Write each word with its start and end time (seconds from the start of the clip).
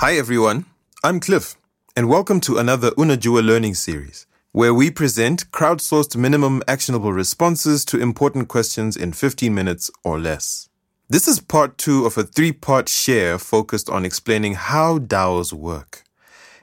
Hi 0.00 0.16
everyone, 0.16 0.64
I'm 1.04 1.20
Cliff, 1.20 1.56
and 1.94 2.08
welcome 2.08 2.40
to 2.40 2.56
another 2.56 2.90
Unajua 2.92 3.44
learning 3.44 3.74
series, 3.74 4.26
where 4.50 4.72
we 4.72 4.90
present 4.90 5.50
crowdsourced 5.50 6.16
minimum 6.16 6.62
actionable 6.66 7.12
responses 7.12 7.84
to 7.84 8.00
important 8.00 8.48
questions 8.48 8.96
in 8.96 9.12
15 9.12 9.54
minutes 9.54 9.90
or 10.02 10.18
less. 10.18 10.70
This 11.10 11.28
is 11.28 11.38
part 11.38 11.76
two 11.76 12.06
of 12.06 12.16
a 12.16 12.22
three 12.22 12.50
part 12.50 12.88
share 12.88 13.38
focused 13.38 13.90
on 13.90 14.06
explaining 14.06 14.54
how 14.54 14.98
DAOs 14.98 15.52
work. 15.52 16.02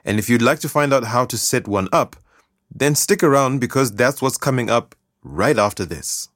And 0.04 0.18
if 0.18 0.32
you'd 0.32 0.42
like 0.42 0.62
to 0.62 0.68
find 0.68 0.92
out 0.92 1.04
how 1.04 1.26
to 1.26 1.38
set 1.38 1.68
one 1.68 1.90
up, 1.94 2.16
then 2.74 2.96
stick 2.96 3.22
around 3.22 3.60
because 3.60 3.92
that's 3.92 4.20
what's 4.20 4.40
coming 4.40 4.72
up 4.72 4.96
right 5.22 5.60
after 5.60 5.86
this. 5.86 6.30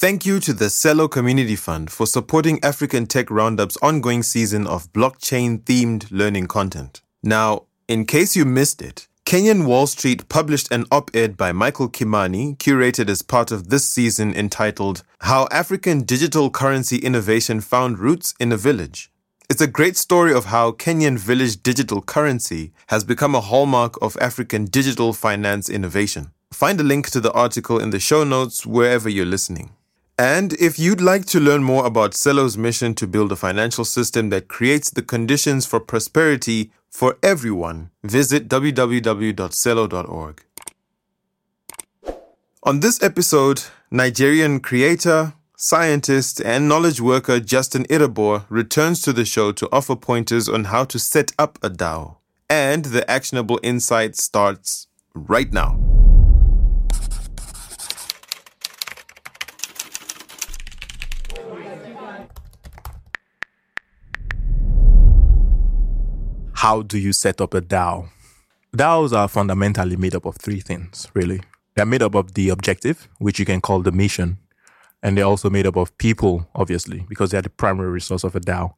Thank 0.00 0.24
you 0.24 0.38
to 0.38 0.52
the 0.52 0.66
Celo 0.66 1.10
Community 1.10 1.56
Fund 1.56 1.90
for 1.90 2.06
supporting 2.06 2.62
African 2.62 3.04
Tech 3.06 3.26
Roundup's 3.26 3.76
ongoing 3.82 4.22
season 4.22 4.64
of 4.64 4.92
blockchain 4.92 5.58
themed 5.64 6.06
learning 6.12 6.46
content. 6.46 7.02
Now, 7.20 7.64
in 7.88 8.06
case 8.06 8.36
you 8.36 8.44
missed 8.44 8.80
it, 8.80 9.08
Kenyan 9.26 9.66
Wall 9.66 9.88
Street 9.88 10.28
published 10.28 10.70
an 10.70 10.84
op 10.92 11.10
ed 11.14 11.36
by 11.36 11.50
Michael 11.50 11.88
Kimani, 11.88 12.56
curated 12.58 13.08
as 13.08 13.22
part 13.22 13.50
of 13.50 13.70
this 13.70 13.86
season, 13.86 14.32
entitled 14.36 15.02
How 15.22 15.48
African 15.50 16.04
Digital 16.04 16.48
Currency 16.48 16.98
Innovation 16.98 17.60
Found 17.60 17.98
Roots 17.98 18.34
in 18.38 18.52
a 18.52 18.56
Village. 18.56 19.10
It's 19.50 19.60
a 19.60 19.66
great 19.66 19.96
story 19.96 20.32
of 20.32 20.44
how 20.44 20.70
Kenyan 20.70 21.18
village 21.18 21.60
digital 21.60 22.02
currency 22.02 22.72
has 22.86 23.02
become 23.02 23.34
a 23.34 23.40
hallmark 23.40 24.00
of 24.00 24.16
African 24.20 24.66
digital 24.66 25.12
finance 25.12 25.68
innovation. 25.68 26.30
Find 26.52 26.78
a 26.78 26.84
link 26.84 27.10
to 27.10 27.20
the 27.20 27.32
article 27.32 27.80
in 27.80 27.90
the 27.90 27.98
show 27.98 28.22
notes 28.22 28.64
wherever 28.64 29.08
you're 29.08 29.26
listening. 29.26 29.70
And 30.18 30.54
if 30.54 30.80
you'd 30.80 31.00
like 31.00 31.26
to 31.26 31.38
learn 31.38 31.62
more 31.62 31.86
about 31.86 32.12
Celo's 32.12 32.58
mission 32.58 32.92
to 32.96 33.06
build 33.06 33.30
a 33.30 33.36
financial 33.36 33.84
system 33.84 34.30
that 34.30 34.48
creates 34.48 34.90
the 34.90 35.02
conditions 35.02 35.64
for 35.64 35.78
prosperity 35.78 36.72
for 36.90 37.16
everyone, 37.22 37.90
visit 38.02 38.48
www.celo.org. 38.48 40.44
On 42.64 42.80
this 42.80 43.00
episode, 43.00 43.62
Nigerian 43.92 44.58
creator, 44.58 45.34
scientist, 45.56 46.40
and 46.40 46.68
knowledge 46.68 47.00
worker 47.00 47.38
Justin 47.38 47.84
Irabor 47.84 48.44
returns 48.48 49.00
to 49.02 49.12
the 49.12 49.24
show 49.24 49.52
to 49.52 49.68
offer 49.70 49.94
pointers 49.94 50.48
on 50.48 50.64
how 50.64 50.84
to 50.84 50.98
set 50.98 51.30
up 51.38 51.60
a 51.62 51.70
DAO. 51.70 52.16
And 52.50 52.86
the 52.86 53.08
actionable 53.08 53.60
insight 53.62 54.16
starts 54.16 54.88
right 55.14 55.52
now. 55.52 55.87
How 66.58 66.82
do 66.82 66.98
you 66.98 67.12
set 67.12 67.40
up 67.40 67.54
a 67.54 67.60
DAO? 67.60 68.08
DAOs 68.76 69.12
are 69.16 69.28
fundamentally 69.28 69.94
made 69.94 70.12
up 70.16 70.26
of 70.26 70.34
three 70.38 70.58
things, 70.58 71.06
really. 71.14 71.40
They're 71.76 71.86
made 71.86 72.02
up 72.02 72.16
of 72.16 72.34
the 72.34 72.48
objective, 72.48 73.08
which 73.18 73.38
you 73.38 73.44
can 73.44 73.60
call 73.60 73.80
the 73.80 73.92
mission. 73.92 74.38
And 75.00 75.16
they're 75.16 75.24
also 75.24 75.48
made 75.50 75.68
up 75.68 75.76
of 75.76 75.96
people, 75.98 76.48
obviously, 76.56 77.06
because 77.08 77.30
they're 77.30 77.42
the 77.42 77.48
primary 77.48 77.90
resource 77.90 78.24
of 78.24 78.34
a 78.34 78.40
DAO. 78.40 78.74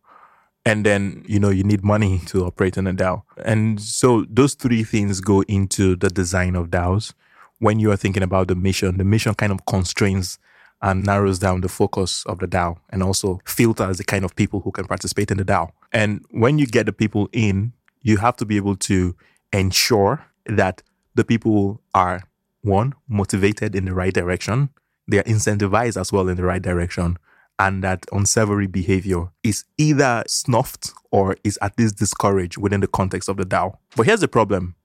And 0.67 0.85
then, 0.85 1.25
you 1.27 1.41
know, 1.41 1.49
you 1.49 1.65
need 1.65 1.83
money 1.83 2.19
to 2.27 2.45
operate 2.45 2.77
in 2.77 2.87
a 2.87 2.93
DAO. 2.93 3.23
And 3.47 3.81
so 3.81 4.27
those 4.29 4.53
three 4.53 4.85
things 4.85 5.23
go 5.23 5.41
into 5.45 5.97
the 5.97 6.11
design 6.11 6.57
of 6.57 6.69
DAOs. 6.69 7.15
When 7.61 7.81
you 7.81 7.91
are 7.93 7.97
thinking 7.97 8.23
about 8.23 8.49
the 8.49 8.57
mission, 8.57 8.99
the 8.99 9.05
mission 9.05 9.33
kind 9.33 9.53
of 9.53 9.65
constrains 9.65 10.39
and 10.83 11.05
narrows 11.05 11.39
down 11.39 11.61
the 11.61 11.69
focus 11.69 12.25
of 12.27 12.39
the 12.39 12.47
DAO 12.47 12.79
and 12.91 13.03
also 13.03 13.41
filters 13.45 13.99
the 13.99 14.05
kind 14.05 14.25
of 14.25 14.35
people 14.35 14.61
who 14.61 14.71
can 14.71 14.87
participate 14.87 15.31
in 15.31 15.37
the 15.37 15.45
DAO. 15.45 15.71
And 15.93 16.25
when 16.31 16.59
you 16.59 16.67
get 16.67 16.87
the 16.87 16.93
people 16.93 17.29
in, 17.33 17.73
you 18.03 18.17
have 18.17 18.37
to 18.37 18.47
be 18.47 18.57
able 18.57 18.77
to 18.77 19.15
ensure 19.53 20.25
that 20.47 20.83
the 21.15 21.25
people 21.25 21.81
are 21.95 22.23
one, 22.63 22.95
motivated 23.09 23.75
in 23.75 23.85
the 23.85 23.95
right 23.95 24.13
direction, 24.13 24.71
they 25.09 25.19
are 25.19 25.25
incentivized 25.25 26.01
as 26.01 26.13
well 26.13 26.29
in 26.29 26.37
the 26.37 26.45
right 26.45 26.63
direction, 26.63 27.19
and 27.59 27.83
that 27.85 28.07
unsavory 28.13 28.67
behavior 28.67 29.29
is 29.43 29.65
either 29.77 30.25
snuffed 30.27 30.93
or 31.11 31.37
is 31.45 31.59
at 31.61 31.79
least 31.79 31.99
discouraged 31.99 32.57
within 32.57 32.81
the 32.81 32.87
context 32.87 33.29
of 33.29 33.37
the 33.37 33.45
DAO. 33.45 33.77
But 33.97 34.07
here's 34.07 34.21
the 34.21 34.29
problem. 34.29 34.77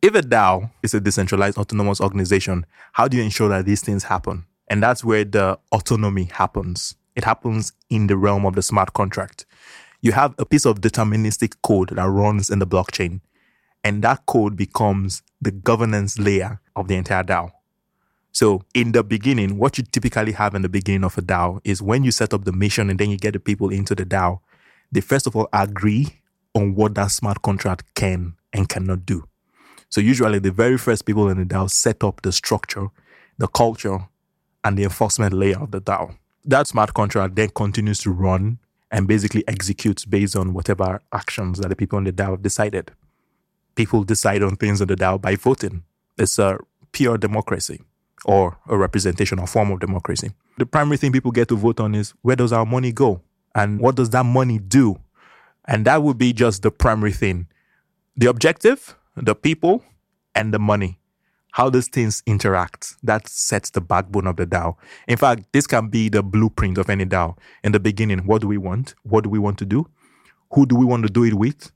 If 0.00 0.14
a 0.14 0.22
DAO 0.22 0.70
is 0.82 0.94
a 0.94 1.00
decentralized 1.00 1.58
autonomous 1.58 2.00
organization, 2.00 2.64
how 2.92 3.08
do 3.08 3.16
you 3.16 3.22
ensure 3.22 3.48
that 3.48 3.66
these 3.66 3.80
things 3.80 4.04
happen? 4.04 4.46
And 4.68 4.82
that's 4.82 5.04
where 5.04 5.24
the 5.24 5.58
autonomy 5.72 6.24
happens. 6.24 6.96
It 7.14 7.24
happens 7.24 7.72
in 7.88 8.08
the 8.08 8.16
realm 8.16 8.44
of 8.44 8.54
the 8.54 8.62
smart 8.62 8.92
contract. 8.92 9.46
You 10.00 10.12
have 10.12 10.34
a 10.38 10.44
piece 10.44 10.66
of 10.66 10.80
deterministic 10.80 11.56
code 11.62 11.90
that 11.90 12.08
runs 12.08 12.50
in 12.50 12.58
the 12.58 12.66
blockchain, 12.66 13.20
and 13.82 14.02
that 14.02 14.26
code 14.26 14.56
becomes 14.56 15.22
the 15.40 15.50
governance 15.50 16.18
layer 16.18 16.60
of 16.74 16.88
the 16.88 16.96
entire 16.96 17.22
DAO. 17.22 17.52
So, 18.32 18.62
in 18.74 18.92
the 18.92 19.02
beginning, 19.02 19.56
what 19.56 19.78
you 19.78 19.84
typically 19.84 20.32
have 20.32 20.54
in 20.54 20.60
the 20.60 20.68
beginning 20.68 21.04
of 21.04 21.16
a 21.16 21.22
DAO 21.22 21.60
is 21.64 21.80
when 21.80 22.04
you 22.04 22.10
set 22.10 22.34
up 22.34 22.44
the 22.44 22.52
mission 22.52 22.90
and 22.90 22.98
then 22.98 23.08
you 23.08 23.16
get 23.16 23.32
the 23.32 23.40
people 23.40 23.70
into 23.70 23.94
the 23.94 24.04
DAO, 24.04 24.40
they 24.92 25.00
first 25.00 25.26
of 25.26 25.34
all 25.34 25.48
agree 25.54 26.20
on 26.54 26.74
what 26.74 26.94
that 26.96 27.10
smart 27.10 27.40
contract 27.40 27.94
can 27.94 28.34
and 28.52 28.68
cannot 28.68 29.06
do. 29.06 29.26
So, 29.88 30.02
usually, 30.02 30.38
the 30.38 30.50
very 30.50 30.76
first 30.76 31.06
people 31.06 31.30
in 31.30 31.38
the 31.38 31.46
DAO 31.46 31.70
set 31.70 32.04
up 32.04 32.20
the 32.20 32.32
structure, 32.32 32.88
the 33.38 33.48
culture, 33.48 34.06
and 34.66 34.76
the 34.76 34.82
enforcement 34.82 35.32
layer 35.32 35.60
of 35.60 35.70
the 35.70 35.80
DAO. 35.80 36.16
That 36.44 36.66
smart 36.66 36.92
contract 36.92 37.36
then 37.36 37.50
continues 37.50 38.00
to 38.00 38.10
run 38.10 38.58
and 38.90 39.06
basically 39.06 39.46
executes 39.46 40.04
based 40.04 40.34
on 40.34 40.54
whatever 40.54 41.00
actions 41.12 41.60
that 41.60 41.68
the 41.68 41.76
people 41.76 41.98
in 41.98 42.04
the 42.04 42.12
DAO 42.12 42.30
have 42.30 42.42
decided. 42.42 42.90
People 43.76 44.02
decide 44.02 44.42
on 44.42 44.56
things 44.56 44.80
in 44.80 44.88
the 44.88 44.96
DAO 44.96 45.20
by 45.20 45.36
voting. 45.36 45.84
It's 46.18 46.40
a 46.40 46.58
pure 46.90 47.16
democracy 47.16 47.80
or 48.24 48.58
a 48.68 48.76
representational 48.76 49.46
form 49.46 49.70
of 49.70 49.78
democracy. 49.78 50.32
The 50.58 50.66
primary 50.66 50.96
thing 50.96 51.12
people 51.12 51.30
get 51.30 51.46
to 51.48 51.56
vote 51.56 51.78
on 51.78 51.94
is 51.94 52.14
where 52.22 52.36
does 52.36 52.52
our 52.52 52.66
money 52.66 52.90
go? 52.90 53.20
And 53.54 53.78
what 53.78 53.94
does 53.94 54.10
that 54.10 54.24
money 54.24 54.58
do? 54.58 54.98
And 55.66 55.84
that 55.84 56.02
would 56.02 56.18
be 56.18 56.32
just 56.32 56.62
the 56.62 56.72
primary 56.72 57.12
thing. 57.12 57.46
The 58.16 58.26
objective, 58.26 58.96
the 59.14 59.36
people, 59.36 59.84
and 60.34 60.52
the 60.52 60.58
money 60.58 60.98
how 61.56 61.70
these 61.70 61.88
things 61.88 62.22
interact. 62.26 62.96
That 63.02 63.26
sets 63.26 63.70
the 63.70 63.80
backbone 63.80 64.26
of 64.26 64.36
the 64.36 64.46
DAO. 64.46 64.76
In 65.08 65.16
fact, 65.16 65.44
this 65.54 65.66
can 65.66 65.88
be 65.88 66.10
the 66.10 66.22
blueprint 66.22 66.76
of 66.76 66.90
any 66.90 67.06
DAO. 67.06 67.34
In 67.64 67.72
the 67.72 67.80
beginning, 67.80 68.26
what 68.26 68.42
do 68.42 68.46
we 68.46 68.58
want? 68.58 68.94
What 69.04 69.24
do 69.24 69.30
we 69.30 69.38
want 69.38 69.56
to 69.60 69.64
do? 69.64 69.88
Who 70.52 70.66
do 70.66 70.76
we 70.76 70.84
want 70.84 71.04
to 71.04 71.08
do 71.08 71.24
it 71.24 71.32
with? 71.32 71.72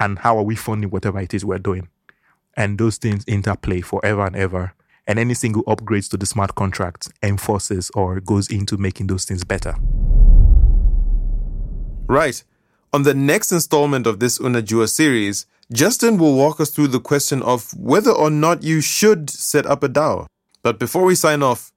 And 0.00 0.18
how 0.18 0.38
are 0.38 0.42
we 0.42 0.56
funding 0.56 0.88
whatever 0.88 1.20
it 1.20 1.34
is 1.34 1.44
we're 1.44 1.58
doing? 1.58 1.88
And 2.56 2.78
those 2.78 2.96
things 2.96 3.22
interplay 3.26 3.82
forever 3.82 4.24
and 4.24 4.34
ever. 4.34 4.72
And 5.06 5.18
any 5.18 5.34
single 5.34 5.62
upgrades 5.64 6.08
to 6.12 6.16
the 6.16 6.24
smart 6.24 6.54
contract 6.54 7.08
enforces 7.22 7.90
or 7.94 8.18
goes 8.18 8.48
into 8.48 8.78
making 8.78 9.08
those 9.08 9.26
things 9.26 9.44
better. 9.44 9.74
Right. 12.06 12.42
On 12.94 13.04
the 13.04 13.14
next 13.14 13.52
installment 13.52 14.06
of 14.06 14.20
this 14.20 14.38
Unajua 14.38 14.86
series, 14.86 15.46
Justin 15.72 16.18
will 16.18 16.34
walk 16.34 16.60
us 16.60 16.68
through 16.68 16.88
the 16.88 17.00
question 17.00 17.40
of 17.40 17.72
whether 17.74 18.10
or 18.10 18.28
not 18.28 18.62
you 18.62 18.82
should 18.82 19.30
set 19.30 19.64
up 19.64 19.82
a 19.82 19.88
DAO. 19.88 20.26
But 20.62 20.78
before 20.78 21.04
we 21.04 21.14
sign 21.14 21.42
off, 21.42 21.72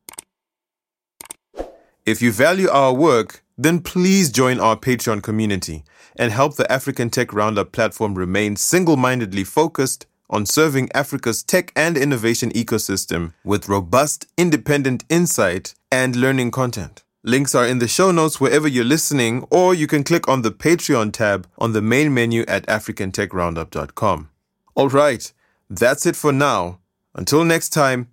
if 2.05 2.21
you 2.21 2.33
value 2.33 2.67
our 2.69 2.93
work, 2.93 3.45
then 3.57 3.79
please 3.79 4.29
join 4.29 4.59
our 4.59 4.75
Patreon 4.75 5.23
community 5.23 5.85
and 6.17 6.33
help 6.33 6.57
the 6.57 6.69
African 6.69 7.09
Tech 7.09 7.31
Roundup 7.31 7.71
platform 7.71 8.15
remain 8.15 8.57
single 8.57 8.97
mindedly 8.97 9.45
focused 9.45 10.05
on 10.29 10.45
serving 10.45 10.91
Africa's 10.93 11.43
tech 11.43 11.71
and 11.77 11.95
innovation 11.95 12.51
ecosystem 12.51 13.31
with 13.45 13.69
robust, 13.69 14.27
independent 14.37 15.05
insight 15.07 15.75
and 15.89 16.17
learning 16.17 16.51
content. 16.51 17.04
Links 17.27 17.55
are 17.55 17.65
in 17.65 17.79
the 17.79 17.87
show 17.87 18.11
notes 18.11 18.39
wherever 18.39 18.67
you're 18.67 18.85
listening, 18.85 19.47
or 19.49 19.73
you 19.73 19.87
can 19.87 20.03
click 20.03 20.27
on 20.29 20.43
the 20.43 20.51
Patreon 20.51 21.11
tab 21.11 21.47
on 21.57 21.73
the 21.73 21.81
main 21.81 22.13
menu 22.13 22.43
at 22.47 22.67
africantechroundup.com. 22.67 24.29
All 24.75 24.89
right, 24.89 25.33
that's 25.67 26.05
it 26.05 26.15
for 26.15 26.31
now. 26.31 26.81
Until 27.15 27.43
next 27.43 27.69
time, 27.69 28.09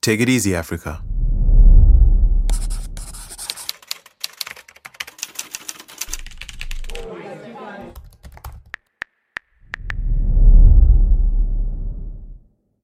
take 0.00 0.18
it 0.18 0.30
easy, 0.30 0.54
Africa. 0.54 1.03